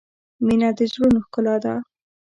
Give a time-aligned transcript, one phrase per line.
[0.45, 1.73] •مینه د زړونو ښکلا ده.